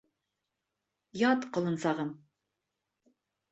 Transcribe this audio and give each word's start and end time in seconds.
Ят, 1.33 1.45
ҡолонсағым. 1.59 2.11